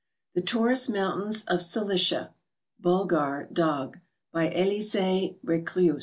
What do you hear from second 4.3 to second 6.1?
BY elis^:e rcleus.